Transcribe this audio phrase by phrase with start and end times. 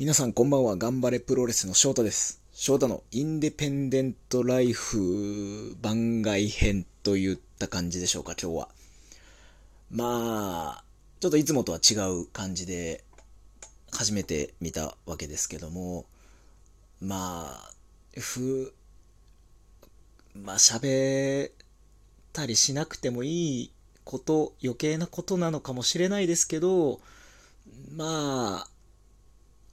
[0.00, 0.78] 皆さんこんばんは。
[0.78, 2.40] 頑張れプロレスの翔太です。
[2.54, 8.68] 翔太のインデペンデントライフ番外編といった感じでしょうか、今日は。
[9.90, 10.84] まあ、
[11.20, 13.04] ちょっといつもとは違う感じで
[13.92, 16.06] 初めて見たわけですけども、
[17.02, 17.70] まあ、
[18.18, 18.72] ふ、
[20.34, 21.52] まあ喋っ
[22.32, 23.72] たりしなくてもいい
[24.04, 27.02] こと、余計なことなのかもしれないですけど、
[27.94, 28.79] まあ、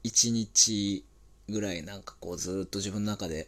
[0.03, 1.03] 一日
[1.49, 3.47] ぐらいなんかこうずっと自分の中で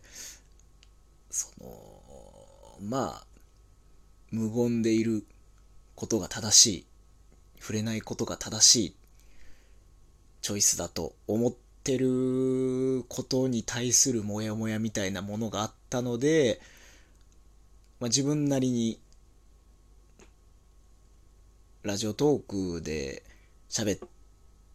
[1.30, 3.26] そのまあ
[4.32, 5.26] 無言でいる
[5.96, 6.86] ことが正しい
[7.60, 8.96] 触れないことが正しい
[10.42, 16.62] チョイスだと思ってることに対するモヤモヤみたいなものがあったので、
[18.00, 19.00] まあ、自分なりに
[21.84, 23.24] ラジオトークで
[23.70, 24.10] 喋っ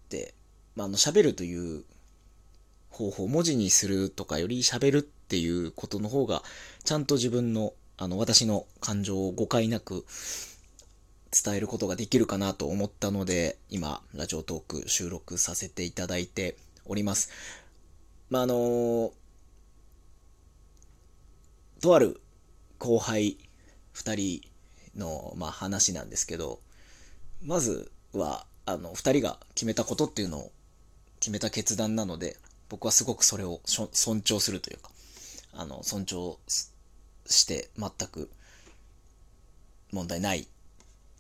[0.09, 0.35] て
[0.77, 1.85] まあ、あの喋るという
[2.91, 6.43] 方法文字にするとかより喋るっていうことの方が
[6.85, 10.05] ちゃんと自分のあの私の感情を誤解なく
[11.31, 17.31] 伝えることができるかなと思ったので今ラジオトーク収録させていただいております。
[18.31, 19.13] まああの
[21.81, 22.21] とある
[22.79, 23.37] 後輩
[23.95, 26.61] 2人の、まあ、話なんですけど
[27.45, 30.53] まずはあの2人が決めたことっていうのを
[31.25, 32.37] 決めた決断なので、
[32.69, 34.91] 僕はすごくそれを尊重するというか、
[35.55, 36.37] あの、尊重
[37.25, 38.29] して全く
[39.91, 40.47] 問題ない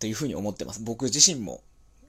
[0.00, 0.82] というふうに思ってます。
[0.82, 1.62] 僕自身も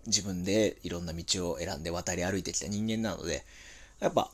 [0.07, 3.45] 自分でいろんな道を選んで渡り歩いてきた人間なので、
[4.01, 4.29] やっぱ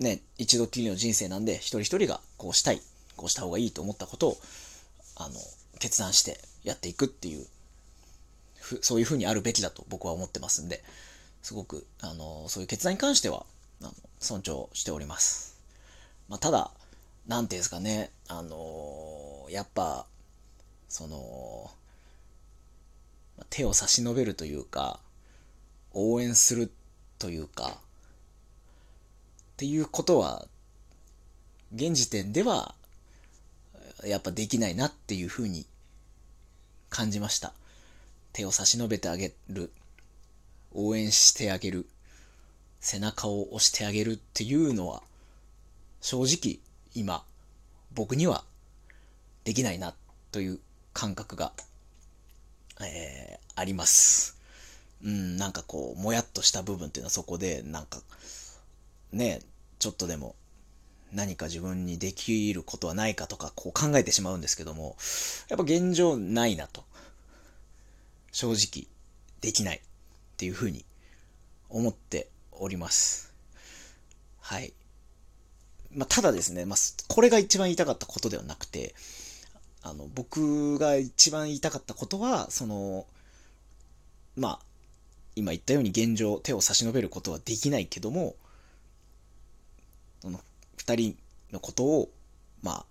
[0.00, 2.82] ね、一度きりの人生なんで、一人一人がこうしたい、
[3.14, 4.38] こうした方がいいと思ったことを、
[5.14, 5.38] あの、
[5.78, 7.46] 決断してやっていくっていう、
[8.80, 10.82] そういうふうにあるべきだと僕は思ってますんで、
[11.46, 13.46] すごく、あの、そういう決断に関しては、
[13.80, 15.56] あの尊重しております。
[16.28, 16.72] まあ、ただ、
[17.28, 20.06] なんていうんですかね、あの、やっぱ、
[20.88, 21.70] その、
[23.48, 24.98] 手を差し伸べるというか、
[25.92, 26.72] 応援する
[27.20, 27.80] というか、っ
[29.56, 30.48] ていうことは、
[31.72, 32.74] 現時点では、
[34.04, 35.64] やっぱできないなっていうふうに
[36.90, 37.52] 感じました。
[38.32, 39.70] 手を差し伸べてあげる。
[40.76, 41.86] 応援してあげる、
[42.80, 45.02] 背中を押してあげるっていうのは、
[46.00, 46.60] 正直
[46.94, 47.24] 今、
[47.94, 48.44] 僕には
[49.44, 49.94] できないな
[50.32, 50.60] という
[50.92, 51.52] 感覚が、
[52.80, 54.36] えー、あります。
[55.02, 58.00] うん、なんかこう、もやっとした部分っていうのはそこで、なんか、
[59.12, 59.40] ね、
[59.78, 60.36] ちょっとでも
[61.12, 64.96] 何か自分にできることはないかとか、こう考えてしまうんですけども、
[65.48, 66.84] やっぱ現状ないなと。
[68.32, 68.86] 正直、
[69.40, 69.80] できない。
[70.36, 70.84] っていうふうに
[71.70, 73.32] 思っております。
[74.38, 74.74] はい。
[75.94, 78.94] まあ、ただですね、まあ、これが一番言いたかったことではなくて、
[79.82, 83.06] あの、僕が一番言いたかったことは、その、
[84.36, 84.58] まあ、
[85.36, 88.36] 今言ったように現状手を差し伸べることはできないけども、
[90.20, 90.40] その
[90.76, 91.16] 二人
[91.50, 92.10] のことを、
[92.62, 92.86] まあ、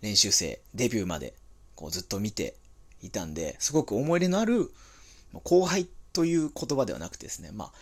[0.00, 1.34] 練習生、デビューまで
[1.74, 2.54] こうずっと見て
[3.02, 4.72] いたんで、すごく思い入れのある
[5.44, 7.72] 後輩という言葉ではなくてですね、まあ、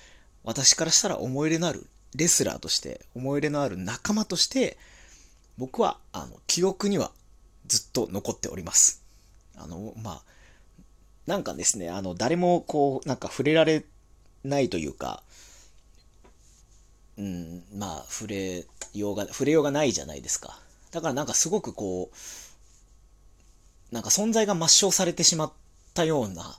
[0.43, 4.79] 私からしたら思い入れのあるレスラーとして、思い入れのある仲間として、
[5.59, 7.13] 僕は、あの、記憶には
[7.67, 9.03] ずっと残っております。
[9.57, 10.23] あの、まあ、
[11.27, 13.85] なんかですね、あの、誰もこう、なんか触れられ
[14.45, 15.23] ないというか、
[17.17, 20.59] うん、まあ、触れようが、触れようがないじゃないですか。
[20.91, 25.53] だからなんかすごくこう、なんか存在が抹消されてしまっ
[25.95, 26.59] たような、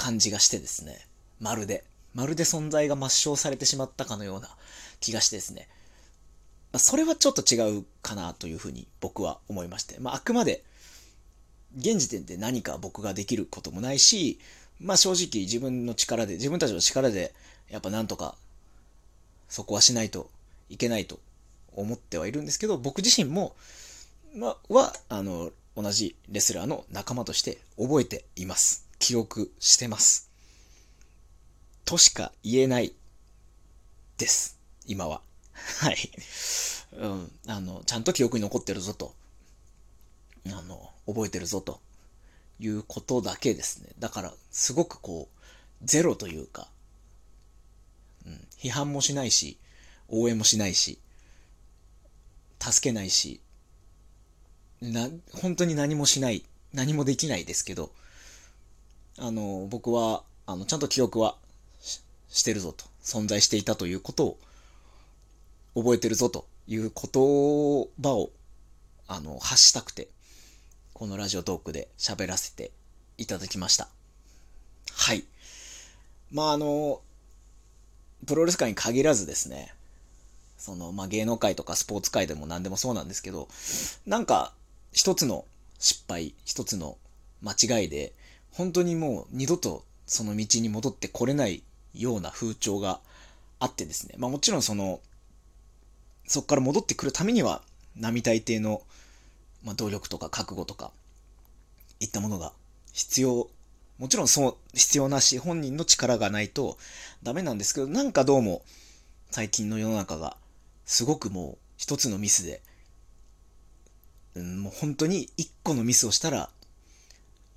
[0.00, 0.98] 感じがしてですね、
[1.40, 1.84] まるで、
[2.14, 4.48] まるで存在が抹消されてしまったかのような
[4.98, 5.68] 気がしてですね、
[6.72, 10.64] まあ、それはちょっと違うかなというふうに僕は思いまして、まあ、あくまで、
[11.76, 14.40] 現時点で何か僕ができることもないし、
[14.80, 17.34] まあ正直自分の力で、自分たちの力で、
[17.68, 18.34] やっぱなんとか、
[19.50, 20.30] そこはしないと
[20.70, 21.20] いけないと
[21.76, 23.54] 思ってはいるんですけど、僕自身も、
[24.34, 28.89] まあ、は、あの、同じレスラーの仲間として覚えています。
[29.00, 30.30] 記憶してます。
[31.84, 32.94] としか言えない
[34.16, 34.56] です。
[34.86, 35.22] 今は。
[35.80, 35.96] はい。
[36.92, 37.32] うん。
[37.48, 39.14] あの、ちゃんと記憶に残ってるぞと。
[40.46, 41.80] あの、覚えてるぞと。
[42.60, 43.88] いうことだけですね。
[43.98, 45.40] だから、すごくこう、
[45.82, 46.68] ゼロというか、
[48.26, 49.56] うん、批判もしないし、
[50.08, 50.98] 応援もしないし、
[52.60, 53.40] 助けないし、
[54.82, 56.44] な、本当に何もしない、
[56.74, 57.92] 何もできないですけど、
[59.22, 61.36] あの、僕は、あの、ちゃんと記憶は
[62.30, 64.38] してるぞと、存在していたということを
[65.74, 68.30] 覚えてるぞという言葉を、
[69.06, 70.08] あの、発したくて、
[70.94, 72.70] このラジオトークで喋らせて
[73.18, 73.88] いただきました。
[74.94, 75.24] はい。
[76.32, 77.02] まあ、あの、
[78.26, 79.74] プロレス界に限らずですね、
[80.56, 83.48] その、まあ、芸能界とかスポーツ界でも何でもそうなんですけど、
[84.06, 84.54] なんか、
[84.92, 85.44] 一つの
[85.78, 86.96] 失敗、一つの
[87.42, 88.14] 間違いで、
[88.52, 91.62] 本当にもう二度とその道に戻ってこれない
[91.94, 93.00] ような風潮が
[93.58, 94.14] あってですね。
[94.18, 95.00] まあもちろんその、
[96.26, 97.62] そこから戻ってくるためには、
[97.96, 98.82] 並大抵の、
[99.64, 100.92] まあ、努力とか覚悟とか、
[101.98, 102.52] いったものが
[102.92, 103.48] 必要。
[103.98, 106.78] もちろんそう、必要なし、本人の力がないと
[107.22, 108.62] ダメなんですけど、なんかどうも、
[109.30, 110.36] 最近の世の中が、
[110.86, 112.62] すごくもう、一つのミスで、
[114.34, 116.50] うん、もう本当に一個のミスをしたら、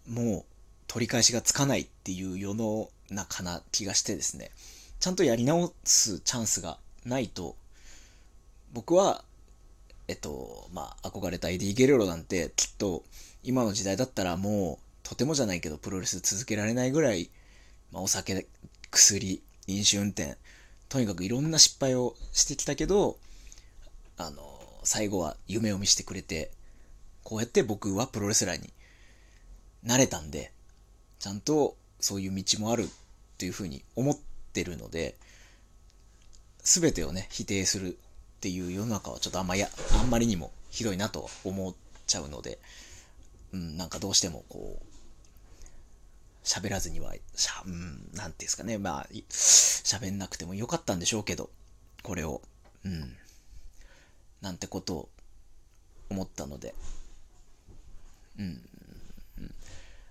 [0.08, 0.53] もう
[0.94, 4.52] 取り返しがつかないっていう世の中な気がしてですね、
[5.00, 7.56] ちゃんとやり直すチャンスがないと、
[8.74, 9.24] 僕は、
[10.08, 13.04] えっと、まあ、憧れたエディ・ゲレロなんて、きっと、
[13.44, 17.32] 今の時代だったらもう、とてもじゃないけど、プロレス続けられないぐらい、
[17.92, 18.46] まあ、お酒、
[18.92, 20.38] 薬、飲酒運転、
[20.90, 23.18] とにかくいろんな失敗をしてきたけど、
[24.18, 24.44] あの、
[24.84, 26.52] 最後は夢を見せてくれて、
[27.24, 28.72] こうやって僕はプロレスラーに
[29.82, 30.53] なれたんで、
[31.24, 32.88] ちゃんとそういう道もあるっ
[33.38, 34.18] ていうふうに思っ
[34.52, 35.16] てるので、
[36.60, 37.96] すべてをね、否定するっ
[38.42, 39.70] ていう世の中はちょっとあんまや、
[40.02, 41.74] あんまりにもひどいなと思っ
[42.08, 42.60] ちゃうので、
[43.54, 44.86] うん、なんかどうしてもこう、
[46.44, 51.50] 喋らずには、しゃ、うん、なんていうんですかね、まあ、喋んなくてもよかったんでしょうけど、
[52.02, 52.42] これを、
[52.84, 53.16] うん、
[54.42, 55.10] なんてことを
[56.10, 56.76] 思ったので、
[58.38, 58.62] うん、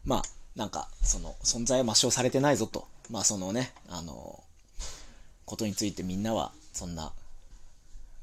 [0.07, 0.23] まあ、
[0.57, 2.87] なんか、その、存在は抹消されてないぞと。
[3.11, 4.43] まあ、そのね、あの、
[5.47, 7.13] ことについてみんなは、そんな、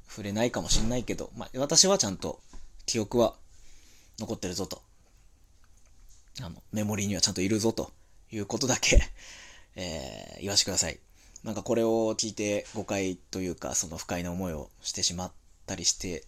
[0.07, 2.39] 触れないかもしんないけど、まあ、私はちゃんと、
[2.85, 3.35] 記憶は、
[4.19, 4.81] 残ってるぞと。
[6.41, 7.91] あの、メモリーにはちゃんといるぞと
[8.31, 9.01] いうことだけ
[9.75, 10.99] えー、言わしてください。
[11.43, 15.31] なんかこれを聞いて誤解というか、その不快な思いをしてしまっ
[15.65, 16.25] たりして、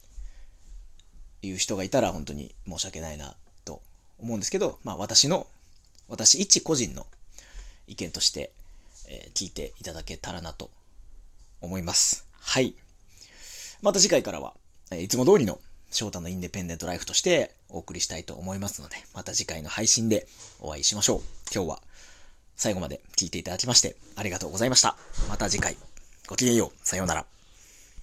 [1.42, 3.82] いう人がいたら本当に申し訳ないなと
[4.20, 5.48] 思うんですけど、まあ私の、
[6.12, 7.08] 私一個人の
[7.88, 8.52] 意見として、
[9.08, 10.70] えー、聞いていただけたらなと
[11.62, 12.28] 思います。
[12.40, 12.76] はい。
[13.82, 14.54] また次回からは、
[14.92, 15.58] え、いつも通りの
[15.90, 20.28] 翔太のインデペンデントライフとしてお送りしたいと思いますので、また次回の配信で
[20.60, 21.22] お会いしましょう。
[21.54, 21.82] 今日は
[22.58, 24.98] 最後まで聞いていただきましてありがとうございました。
[25.30, 25.78] また次回、
[26.28, 26.88] ごきげんよう。
[26.88, 27.41] さようなら。